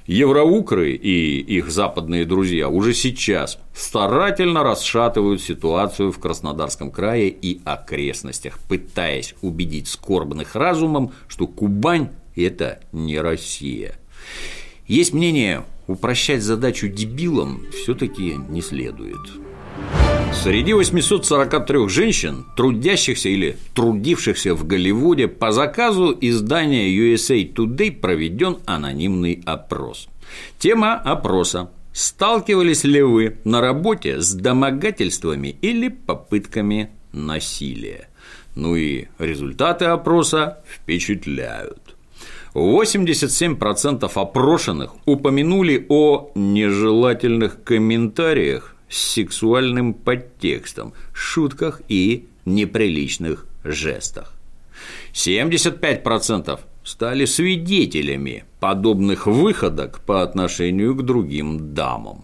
Евроукры 0.07 0.91
и 0.91 1.39
их 1.39 1.71
западные 1.71 2.25
друзья 2.25 2.69
уже 2.69 2.93
сейчас 2.93 3.57
старательно 3.73 4.63
расшатывают 4.63 5.41
ситуацию 5.41 6.11
в 6.11 6.19
Краснодарском 6.19 6.91
крае 6.91 7.29
и 7.29 7.59
окрестностях, 7.65 8.59
пытаясь 8.69 9.33
убедить 9.41 9.87
скорбных 9.87 10.55
разумом, 10.55 11.11
что 11.27 11.47
Кубань– 11.47 12.09
это 12.35 12.81
не 12.91 13.19
Россия. 13.19 13.95
Есть 14.85 15.13
мнение, 15.13 15.65
упрощать 15.87 16.43
задачу 16.43 16.87
дебилам 16.87 17.65
все 17.71 17.95
таки 17.95 18.35
не 18.47 18.61
следует. 18.61 19.21
Среди 20.33 20.73
843 20.73 21.89
женщин, 21.89 22.45
трудящихся 22.55 23.29
или 23.29 23.57
трудившихся 23.73 24.53
в 24.53 24.65
Голливуде, 24.65 25.27
по 25.27 25.51
заказу 25.51 26.15
издания 26.21 26.89
USA 26.89 27.51
Today 27.51 27.91
проведен 27.91 28.57
анонимный 28.65 29.41
опрос. 29.45 30.07
Тема 30.59 30.93
опроса 30.95 31.69
Сталкивались 31.95 32.83
ли 32.83 33.01
вы 33.01 33.37
на 33.45 33.61
работе 33.61 34.19
с 34.19 34.33
домогательствами 34.33 35.55
или 35.61 35.87
попытками 35.87 36.89
насилия? 37.13 38.09
Ну 38.53 38.75
и 38.75 39.05
результаты 39.17 39.85
опроса 39.85 40.61
впечатляют. 40.67 41.95
87% 42.53 44.11
опрошенных 44.13 44.91
упомянули 45.05 45.85
о 45.87 46.31
нежелательных 46.35 47.63
комментариях 47.63 48.74
с 48.95 49.11
сексуальным 49.11 49.93
подтекстом, 49.93 50.93
шутках 51.13 51.81
и 51.89 52.27
неприличных 52.45 53.45
жестах. 53.65 54.33
75% 55.13 56.59
стали 56.85 57.25
свидетелями 57.25 58.45
подобных 58.61 59.27
выходок 59.27 59.99
по 60.05 60.23
отношению 60.23 60.95
к 60.95 61.03
другим 61.03 61.73
дамам. 61.73 62.23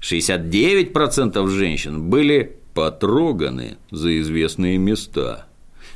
69% 0.00 1.46
женщин 1.48 2.10
были 2.10 2.56
потроганы 2.74 3.76
за 3.92 4.18
известные 4.20 4.78
места– 4.78 5.46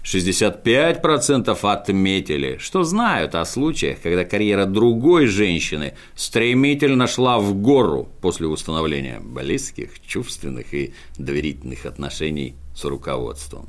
65% 0.06 1.58
отметили, 1.62 2.58
что 2.60 2.84
знают 2.84 3.34
о 3.34 3.44
случаях, 3.44 4.00
когда 4.00 4.24
карьера 4.24 4.64
другой 4.64 5.26
женщины 5.26 5.94
стремительно 6.14 7.08
шла 7.08 7.40
в 7.40 7.54
гору 7.54 8.08
после 8.20 8.46
установления 8.46 9.18
близких, 9.20 10.00
чувственных 10.06 10.72
и 10.72 10.94
доверительных 11.18 11.86
отношений 11.86 12.54
с 12.76 12.84
руководством. 12.84 13.68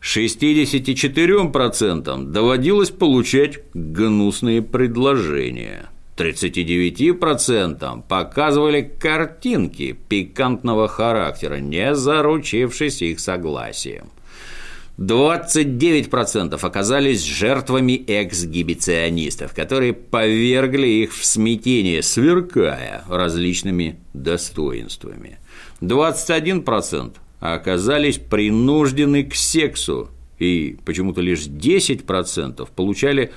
64% 0.00 2.30
доводилось 2.30 2.90
получать 2.90 3.58
гнусные 3.74 4.62
предложения. 4.62 5.88
39% 6.16 8.04
показывали 8.08 8.82
картинки 8.82 9.98
пикантного 10.08 10.86
характера, 10.86 11.56
не 11.56 11.96
заручившись 11.96 13.02
их 13.02 13.18
согласием. 13.18 14.10
29% 14.98 16.58
оказались 16.60 17.22
жертвами 17.22 18.02
эксгибиционистов, 18.08 19.54
которые 19.54 19.92
повергли 19.92 20.88
их 20.88 21.14
в 21.14 21.24
смятение, 21.24 22.02
сверкая 22.02 23.04
различными 23.08 24.00
достоинствами. 24.12 25.38
21% 25.80 27.14
оказались 27.38 28.18
принуждены 28.18 29.22
к 29.22 29.36
сексу 29.36 30.10
и 30.40 30.76
почему-то 30.84 31.20
лишь 31.20 31.46
10% 31.46 32.68
получали 32.74 33.32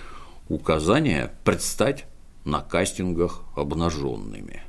указание 0.50 1.32
предстать 1.43 2.06
на 2.43 2.62
кастингах 2.62 3.43
обнаженными. 3.56 4.63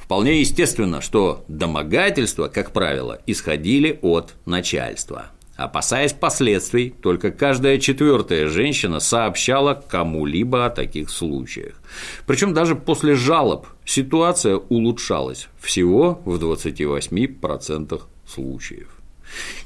Вполне 0.00 0.38
естественно, 0.38 1.00
что 1.00 1.44
домогательства, 1.48 2.46
как 2.46 2.72
правило, 2.72 3.20
исходили 3.26 3.98
от 4.00 4.36
начальства. 4.46 5.32
Опасаясь 5.58 6.12
последствий, 6.12 6.90
только 6.90 7.32
каждая 7.32 7.78
четвертая 7.78 8.46
женщина 8.46 9.00
сообщала 9.00 9.74
кому-либо 9.74 10.66
о 10.66 10.70
таких 10.70 11.10
случаях. 11.10 11.74
Причем 12.28 12.54
даже 12.54 12.76
после 12.76 13.16
жалоб 13.16 13.66
ситуация 13.84 14.54
улучшалась 14.54 15.48
всего 15.60 16.22
в 16.24 16.36
28% 16.36 18.00
случаев. 18.24 18.88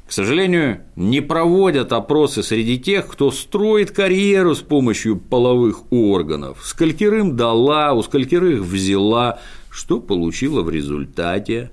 К 0.09 0.13
сожалению, 0.13 0.81
не 0.97 1.21
проводят 1.21 1.93
опросы 1.93 2.43
среди 2.43 2.79
тех, 2.79 3.07
кто 3.07 3.31
строит 3.31 3.91
карьеру 3.91 4.55
с 4.55 4.61
помощью 4.61 5.19
половых 5.19 5.93
органов. 5.93 6.61
Сколькерым 6.65 7.37
дала, 7.37 7.93
у 7.93 8.03
сколькерых 8.03 8.63
взяла, 8.63 9.41
что 9.69 10.01
получила 10.01 10.63
в 10.63 10.71
результате. 10.71 11.71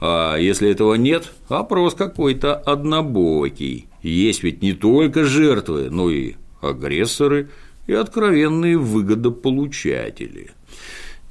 А 0.00 0.36
если 0.36 0.70
этого 0.70 0.94
нет, 0.94 1.32
опрос 1.48 1.94
какой-то 1.94 2.54
однобокий. 2.54 3.88
Есть 4.02 4.42
ведь 4.42 4.62
не 4.62 4.72
только 4.72 5.24
жертвы, 5.24 5.88
но 5.90 6.10
и 6.10 6.34
агрессоры 6.60 7.48
и 7.86 7.92
откровенные 7.92 8.76
выгодополучатели. 8.76 10.50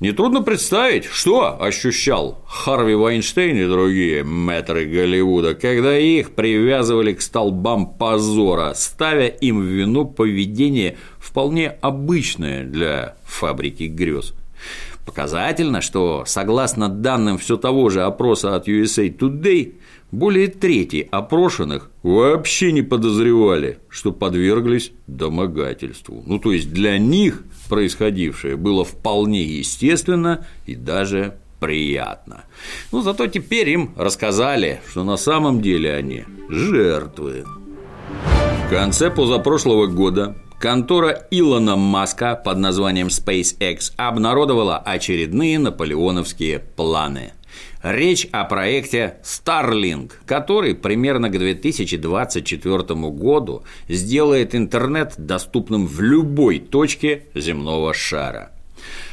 Нетрудно 0.01 0.41
представить, 0.41 1.06
что 1.06 1.62
ощущал 1.62 2.43
Харви 2.47 2.95
Вайнштейн 2.95 3.58
и 3.58 3.65
другие 3.65 4.25
мэтры 4.25 4.86
Голливуда, 4.86 5.56
когда 5.56 5.97
их 5.97 6.32
привязывали 6.32 7.13
к 7.13 7.21
столбам 7.21 7.93
позора, 7.93 8.73
ставя 8.75 9.28
им 9.28 9.62
в 9.62 9.63
вину 9.63 10.04
поведение 10.06 10.97
вполне 11.17 11.69
обычное 11.69 12.65
для 12.65 13.15
фабрики 13.23 13.84
грез. 13.84 14.34
Показательно, 15.06 15.82
что, 15.82 16.24
согласно 16.26 16.89
данным 16.89 17.38
все 17.38 17.58
того 17.58 17.89
же 17.89 18.04
опроса 18.04 18.56
от 18.56 18.68
USA 18.68 19.15
Today, 19.15 19.76
более 20.12 20.48
трети 20.48 21.08
опрошенных 21.12 21.91
вообще 22.02 22.72
не 22.72 22.82
подозревали, 22.82 23.80
что 23.89 24.12
подверглись 24.12 24.91
домогательству. 25.08 26.24
Ну, 26.26 26.39
то 26.39 26.52
есть 26.52 26.72
для 26.74 26.98
них 26.98 27.44
происходившее 27.70 28.56
было 28.56 28.84
вполне 28.84 29.44
естественно 29.44 30.46
и 30.65 30.76
даже 30.76 31.38
приятно. 31.60 32.46
Ну, 32.91 33.02
зато 33.02 33.28
теперь 33.28 33.70
им 33.70 33.91
рассказали, 33.96 34.82
что 34.89 35.04
на 35.04 35.18
самом 35.18 35.62
деле 35.62 35.94
они 35.94 36.26
жертвы. 36.50 37.46
В 38.65 38.69
конце 38.69 39.12
позапрошлого 39.12 39.86
года 39.86 40.36
контора 40.60 41.28
Илона 41.30 41.75
Маска 41.75 42.36
под 42.36 42.58
названием 42.58 43.08
SpaceX 43.08 43.91
обнародовала 43.95 44.78
очередные 44.78 45.60
наполеоновские 45.60 46.60
планы– 46.60 47.34
Речь 47.84 48.28
о 48.32 48.45
проекте 48.45 49.17
Starlink, 49.23 50.13
который 50.25 50.73
примерно 50.73 51.30
к 51.30 51.38
2024 51.38 52.80
году 53.12 53.63
сделает 53.88 54.56
интернет 54.56 55.13
доступным 55.17 55.86
в 55.86 56.01
любой 56.01 56.58
точке 56.60 57.28
земного 57.36 57.93
шара. 57.93 58.51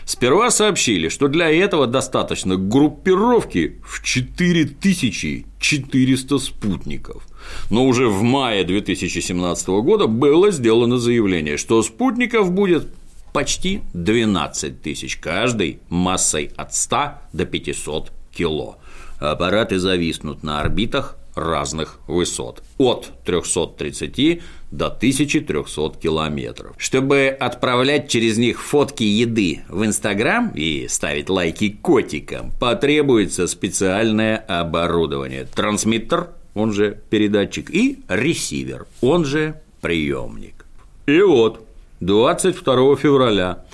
Сперва 0.07 0.51
сообщили, 0.51 1.11
что 1.11 1.29
для 1.29 1.51
этого 1.51 1.87
достаточно 1.87 2.57
группировки 2.57 3.83
в 3.85 4.03
4400 4.03 6.39
спутников. 6.39 7.27
Но 7.71 7.87
уже 7.87 8.09
в 8.09 8.23
мае 8.23 8.65
2017 8.65 9.69
года 9.69 10.07
было 10.07 10.51
сделано 10.51 10.99
заявление, 10.99 11.57
что 11.57 11.83
спутников 11.83 12.51
будет 12.53 12.89
почти 13.33 13.81
12 13.95 14.83
тысяч, 14.83 15.17
каждый 15.17 15.81
массой 15.89 16.51
от 16.57 16.75
100 16.75 17.15
до 17.33 17.45
500 17.47 18.13
кило. 18.33 18.77
Аппараты 19.19 19.79
зависнут 19.79 20.43
на 20.43 20.61
орбитах 20.61 21.17
разных 21.35 21.99
высот– 22.07 22.63
от 22.79 23.11
330 23.25 24.43
до 24.71 24.87
1300 24.87 25.99
километров. 26.01 26.75
Чтобы 26.79 27.29
отправлять 27.29 28.09
через 28.09 28.39
них 28.39 28.63
фотки 28.63 29.05
еды 29.05 29.63
в 29.69 29.85
Инстаграм 29.85 30.51
и 30.55 30.89
ставить 30.89 31.31
лайки 31.31 31.71
котикам, 31.71 32.53
потребуется 32.61 33.47
специальное 33.47 34.37
оборудование– 34.37 35.47
трансмиттер, 35.55 36.31
он 36.55 36.73
же 36.73 37.01
передатчик, 37.11 37.71
и 37.71 38.01
ресивер, 38.09 38.87
он 39.01 39.25
же 39.25 39.61
приемник. 39.81 40.65
И 41.07 41.21
вот, 41.21 41.67
22 42.01 42.97
февраля 42.97 43.65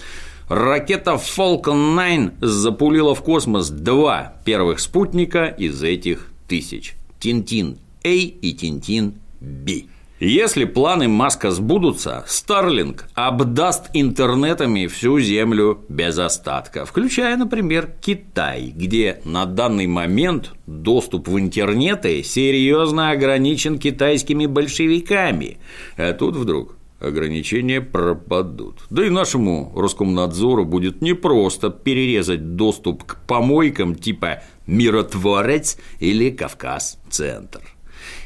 Ракета 0.48 1.12
Falcon 1.12 1.96
9 1.96 2.32
запулила 2.40 3.14
в 3.14 3.22
космос 3.22 3.70
два 3.70 4.34
первых 4.44 4.80
спутника 4.80 5.46
из 5.46 5.82
этих 5.82 6.28
тысяч– 6.46 6.94
Тинтин-А 7.20 8.08
и 8.08 8.52
Тинтин-Б. 8.54 9.88
Если 10.20 10.64
планы 10.64 11.06
Маска 11.06 11.52
сбудутся, 11.52 12.24
Starlink 12.26 13.02
обдаст 13.14 13.90
интернетами 13.94 14.88
всю 14.88 15.20
Землю 15.20 15.84
без 15.88 16.18
остатка, 16.18 16.84
включая, 16.84 17.36
например, 17.36 17.92
Китай, 18.00 18.72
где 18.74 19.20
на 19.24 19.46
данный 19.46 19.86
момент 19.86 20.54
доступ 20.66 21.28
в 21.28 21.38
интернеты 21.38 22.24
серьезно 22.24 23.10
ограничен 23.10 23.78
китайскими 23.78 24.46
большевиками. 24.46 25.58
А 25.96 26.12
тут 26.12 26.34
вдруг 26.34 26.74
ограничения 26.98 27.80
пропадут. 27.80 28.80
Да 28.90 29.06
и 29.06 29.10
нашему 29.10 29.72
Роскомнадзору 29.76 30.64
будет 30.64 31.00
непросто 31.00 31.70
перерезать 31.70 32.56
доступ 32.56 33.04
к 33.04 33.20
помойкам 33.28 33.94
типа 33.94 34.42
«Миротворец» 34.66 35.78
или 36.00 36.30
«Кавказ-центр». 36.30 37.60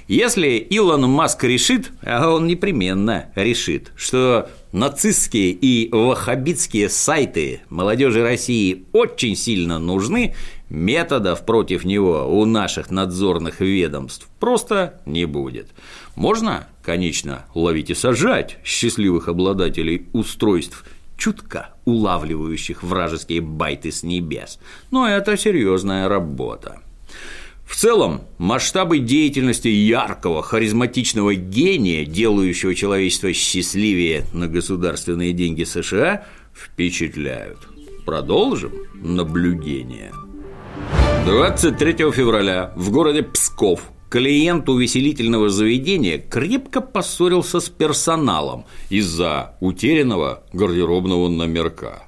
Если 0.08 0.56
Илон 0.56 1.08
Маск 1.08 1.44
решит, 1.44 1.92
а 2.02 2.28
он 2.28 2.46
непременно 2.46 3.26
решит, 3.34 3.92
что 3.96 4.48
нацистские 4.72 5.50
и 5.52 5.88
ваххабитские 5.92 6.88
сайты 6.88 7.60
молодежи 7.68 8.22
России 8.22 8.84
очень 8.92 9.36
сильно 9.36 9.78
нужны, 9.78 10.34
методов 10.68 11.44
против 11.46 11.84
него 11.84 12.26
у 12.28 12.44
наших 12.44 12.90
надзорных 12.90 13.60
ведомств 13.60 14.28
просто 14.40 15.00
не 15.06 15.26
будет. 15.26 15.68
Можно, 16.16 16.66
конечно, 16.82 17.44
ловить 17.54 17.90
и 17.90 17.94
сажать 17.94 18.58
счастливых 18.64 19.28
обладателей 19.28 20.06
устройств, 20.12 20.84
чутко 21.16 21.70
улавливающих 21.84 22.82
вражеские 22.82 23.40
байты 23.40 23.92
с 23.92 24.02
небес, 24.02 24.58
но 24.90 25.08
это 25.08 25.36
серьезная 25.36 26.08
работа. 26.08 26.80
В 27.72 27.74
целом, 27.74 28.20
масштабы 28.36 28.98
деятельности 28.98 29.66
яркого, 29.66 30.42
харизматичного 30.42 31.34
гения, 31.34 32.04
делающего 32.04 32.74
человечество 32.74 33.32
счастливее 33.32 34.26
на 34.34 34.46
государственные 34.46 35.32
деньги 35.32 35.64
США, 35.64 36.26
впечатляют. 36.54 37.66
Продолжим 38.04 38.72
наблюдение. 38.92 40.12
23 41.24 42.12
февраля 42.12 42.74
в 42.76 42.90
городе 42.90 43.22
Псков 43.22 43.80
клиент 44.10 44.68
увеселительного 44.68 45.48
заведения 45.48 46.18
крепко 46.18 46.82
поссорился 46.82 47.58
с 47.58 47.70
персоналом 47.70 48.66
из-за 48.90 49.56
утерянного 49.60 50.44
гардеробного 50.52 51.30
номерка. 51.30 52.02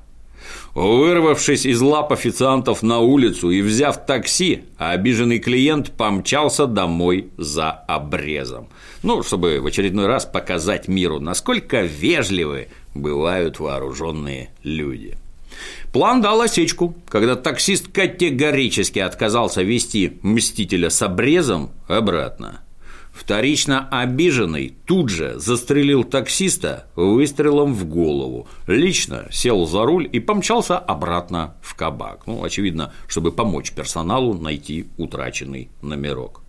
Вырвавшись 0.75 1.67
из 1.67 1.81
лап 1.81 2.13
официантов 2.13 2.83
на 2.83 2.99
улицу 2.99 3.51
и 3.51 3.63
взяв 3.63 4.05
такси, 4.07 4.65
обиженный 4.77 5.39
клиент 5.39 5.93
помчался 5.93 6.67
домой 6.67 7.29
за 7.39 7.71
обрезом. 7.71 8.69
Ну, 9.05 9.23
чтобы 9.23 9.61
в 9.61 9.67
очередной 9.67 10.07
раз 10.07 10.25
показать 10.25 10.89
миру, 10.89 11.21
насколько 11.21 11.83
вежливы 11.83 12.69
бывают 12.93 13.61
вооруженные 13.61 14.51
люди. 14.65 15.17
План 15.93 16.21
дал 16.21 16.41
осечку, 16.41 16.97
когда 17.09 17.37
таксист 17.37 17.87
категорически 17.93 18.99
отказался 18.99 19.63
вести 19.63 20.19
мстителя 20.23 20.91
с 20.91 21.01
обрезом 21.03 21.71
обратно. 21.87 22.63
Вторично 23.15 23.89
обиженный 23.91 24.75
тут 24.87 25.09
же 25.09 25.39
застрелил 25.39 26.03
таксиста 26.03 26.89
выстрелом 26.97 27.73
в 27.73 27.87
голову, 27.87 28.49
лично 28.67 29.29
сел 29.31 29.67
за 29.67 29.85
руль 29.85 30.09
и 30.11 30.19
помчался 30.19 30.77
обратно 30.77 31.55
в 31.63 31.77
кабак. 31.77 32.27
Ну, 32.27 32.43
очевидно, 32.43 32.93
чтобы 33.07 33.31
помочь 33.31 33.71
персоналу 33.71 34.35
найти 34.35 34.89
утраченный 34.99 35.71
номерок. 35.81 36.43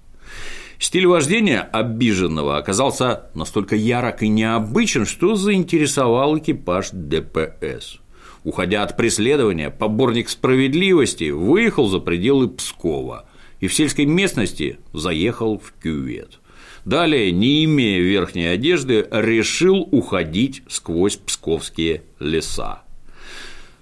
Стиль 0.79 1.05
вождения 1.05 1.61
обиженного 1.61 2.57
оказался 2.57 3.29
настолько 3.35 3.75
ярок 3.75 4.23
и 4.23 4.27
необычен, 4.27 5.05
что 5.05 5.35
заинтересовал 5.35 6.37
экипаж 6.39 6.89
ДПС. 6.91 7.99
Уходя 8.43 8.81
от 8.81 8.97
преследования, 8.97 9.69
поборник 9.69 10.29
справедливости 10.29 11.29
выехал 11.29 11.87
за 11.87 11.99
пределы 11.99 12.49
Пскова 12.49 13.29
и 13.59 13.67
в 13.67 13.73
сельской 13.73 14.05
местности 14.05 14.79
заехал 14.93 15.59
в 15.59 15.71
кювет. 15.81 16.39
Далее, 16.85 17.31
не 17.31 17.65
имея 17.65 17.99
верхней 17.99 18.45
одежды, 18.45 19.07
решил 19.09 19.87
уходить 19.91 20.61
сквозь 20.67 21.17
псковские 21.17 22.03
леса. 22.19 22.83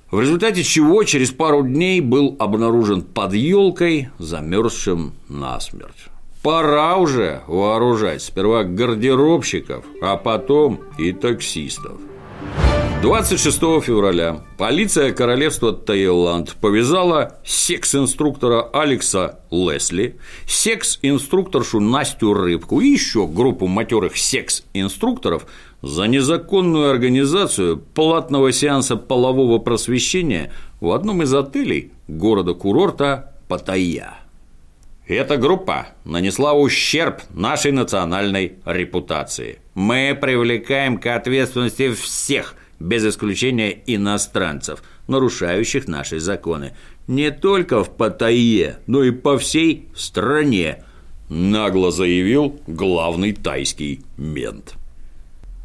В 0.10 0.22
результате 0.22 0.64
чего 0.64 1.04
через 1.04 1.32
пару 1.32 1.64
дней 1.64 2.00
был 2.00 2.36
обнаружен 2.40 3.02
под 3.02 3.34
елкой, 3.34 4.10
замерзшим 4.20 5.14
насмерть. 5.28 6.06
Пора 6.44 6.98
уже 6.98 7.42
вооружать 7.48 8.22
сперва 8.22 8.64
гардеробщиков, 8.64 9.84
а 10.02 10.16
потом 10.18 10.82
и 10.98 11.12
таксистов. 11.12 12.00
26 13.04 13.60
февраля 13.84 14.46
полиция 14.58 15.12
королевства 15.12 15.74
Таиланд 15.74 16.56
повязала 16.62 17.38
секс-инструктора 17.44 18.62
Алекса 18.72 19.42
Лесли, 19.52 20.16
секс-инструкторшу 20.48 21.82
Настю 21.82 22.34
Рыбку 22.34 22.80
и 22.80 22.88
еще 22.88 23.28
группу 23.28 23.68
матерых 23.68 24.16
секс-инструкторов 24.16 25.48
за 25.82 26.06
незаконную 26.06 26.92
организацию 26.92 27.76
платного 27.78 28.54
сеанса 28.54 28.96
полового 28.96 29.60
просвещения 29.60 30.54
в 30.80 30.94
одном 30.94 31.24
из 31.24 31.34
отелей 31.34 31.92
города-курорта 32.08 33.34
Паттайя. 33.50 34.14
Эта 35.08 35.36
группа 35.36 35.88
нанесла 36.06 36.54
ущерб 36.54 37.22
нашей 37.34 37.74
национальной 37.74 38.54
репутации. 38.64 39.60
Мы 39.74 40.18
привлекаем 40.20 40.98
к 40.98 41.14
ответственности 41.14 41.92
всех– 41.92 42.56
без 42.80 43.06
исключения 43.06 43.82
иностранцев, 43.86 44.84
нарушающих 45.08 45.88
наши 45.88 46.20
законы, 46.20 46.76
не 47.08 47.32
только 47.32 47.84
в 47.84 47.96
Паттайе, 47.96 48.80
но 48.88 49.04
и 49.04 49.12
по 49.12 49.38
всей 49.38 49.90
стране, 49.96 50.84
нагло 51.30 51.92
заявил 51.92 52.60
главный 52.68 53.34
тайский 53.34 54.02
мент. 54.18 54.76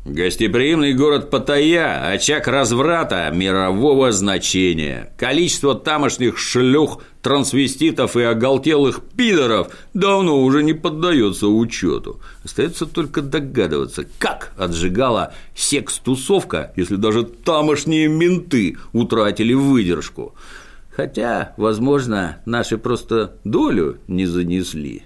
Гостеприимный 0.09 0.95
город 0.95 1.29
Паттайя– 1.29 2.09
очаг 2.13 2.49
разврата 2.49 3.31
мирового 3.31 4.11
значения. 4.11 5.13
Количество 5.19 5.75
тамошних 5.75 6.39
шлюх, 6.39 7.03
трансвеститов 7.21 8.17
и 8.17 8.23
оголтелых 8.23 9.03
пидоров 9.03 9.69
давно 9.93 10.41
уже 10.41 10.63
не 10.63 10.73
поддается 10.73 11.49
учету. 11.49 12.23
Остается 12.43 12.87
только 12.87 13.21
догадываться, 13.21 14.07
как 14.19 14.55
отжигала 14.57 15.35
секс-тусовка, 15.55 16.73
если 16.75 16.97
даже 16.97 17.25
тамошние 17.25 18.09
менты 18.09 18.79
утратили 18.95 19.53
выдержку. 19.53 20.35
Хотя, 20.89 21.53
возможно, 21.59 22.39
наши 22.47 22.79
просто 22.79 23.37
долю 23.45 23.99
не 24.09 24.25
занесли. 24.25 25.03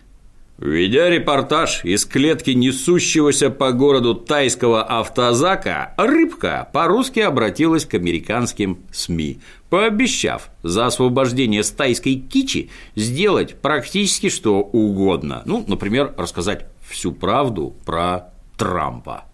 Ведя 0.63 1.11
репортаж 1.11 1.85
из 1.85 2.07
клетки 2.07 2.51
несущегося 2.51 3.51
по 3.51 3.73
городу 3.73 4.15
тайского 4.15 4.85
автозака, 4.85 5.93
Рыбка 5.97 6.69
по-русски 6.73 7.19
обратилась 7.19 7.85
к 7.85 7.95
американским 7.95 8.79
СМИ, 8.93 9.41
пообещав 9.71 10.51
за 10.63 10.87
освобождение 10.87 11.65
с 11.65 11.71
тайской 11.73 12.15
кичи 12.15 12.71
сделать 12.95 13.57
практически 13.61 14.29
что 14.29 14.61
угодно. 14.61 15.43
Ну, 15.47 15.65
например, 15.67 16.15
рассказать 16.17 16.67
всю 16.89 17.11
правду 17.11 17.75
про 17.85 18.33
Трампа. 18.57 19.25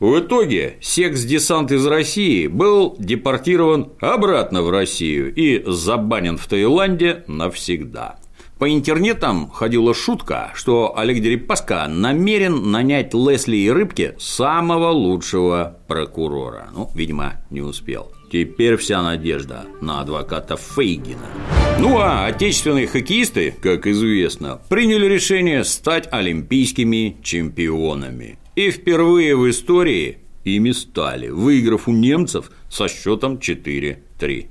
В 0.00 0.18
итоге 0.18 0.78
секс-десант 0.80 1.70
из 1.70 1.86
России 1.86 2.48
был 2.48 2.96
депортирован 2.98 3.92
обратно 4.00 4.62
в 4.62 4.70
Россию 4.70 5.32
и 5.32 5.62
забанен 5.64 6.38
в 6.38 6.48
Таиланде 6.48 7.22
навсегда. 7.28 8.19
По 8.60 8.70
интернетам 8.70 9.48
ходила 9.48 9.94
шутка, 9.94 10.52
что 10.54 10.92
Олег 10.98 11.22
Дерипаска 11.22 11.88
намерен 11.88 12.70
нанять 12.70 13.14
Лесли 13.14 13.56
и 13.56 13.70
Рыбке 13.70 14.14
самого 14.18 14.90
лучшего 14.90 15.78
прокурора. 15.88 16.68
Ну, 16.74 16.90
видимо, 16.94 17.40
не 17.48 17.62
успел. 17.62 18.12
Теперь 18.30 18.76
вся 18.76 19.02
надежда 19.02 19.64
на 19.80 20.02
адвоката 20.02 20.58
Фейгина. 20.58 21.26
Ну 21.78 22.00
а 22.00 22.26
отечественные 22.26 22.86
хоккеисты, 22.86 23.54
как 23.62 23.86
известно, 23.86 24.60
приняли 24.68 25.06
решение 25.06 25.64
стать 25.64 26.06
олимпийскими 26.12 27.16
чемпионами. 27.22 28.38
И 28.56 28.70
впервые 28.70 29.36
в 29.36 29.48
истории 29.48 30.18
ими 30.44 30.72
стали, 30.72 31.28
выиграв 31.28 31.88
у 31.88 31.92
немцев 31.92 32.50
со 32.68 32.88
счетом 32.88 33.40
4-3. 34.20 34.46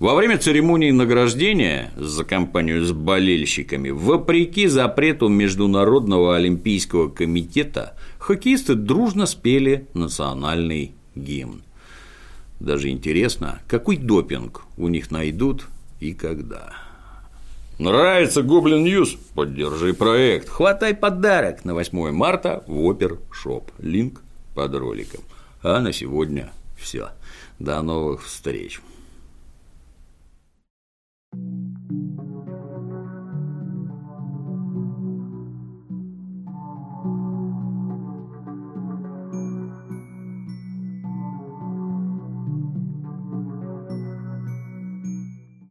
Во 0.00 0.14
время 0.14 0.38
церемонии 0.38 0.90
награждения 0.90 1.92
за 1.96 2.24
компанию 2.24 2.84
с 2.84 2.92
болельщиками, 2.92 3.90
вопреки 3.90 4.66
запрету 4.66 5.28
Международного 5.28 6.36
олимпийского 6.36 7.08
комитета, 7.08 7.96
хоккеисты 8.18 8.74
дружно 8.74 9.26
спели 9.26 9.86
национальный 9.94 10.92
гимн. 11.14 11.62
Даже 12.60 12.90
интересно, 12.90 13.60
какой 13.66 13.96
допинг 13.96 14.62
у 14.76 14.88
них 14.88 15.10
найдут 15.10 15.66
и 16.00 16.12
когда. 16.12 16.74
Нравится 17.78 18.42
Гоблин 18.42 18.84
Ньюс? 18.84 19.16
Поддержи 19.34 19.94
проект. 19.94 20.48
Хватай 20.48 20.94
подарок 20.94 21.64
на 21.64 21.74
8 21.74 22.12
марта 22.12 22.62
в 22.66 22.84
Опершоп. 22.84 23.72
Линк 23.78 24.22
под 24.54 24.74
роликом. 24.74 25.22
А 25.62 25.80
на 25.80 25.92
сегодня 25.92 26.52
все. 26.76 27.08
До 27.58 27.82
новых 27.82 28.24
встреч. 28.24 28.80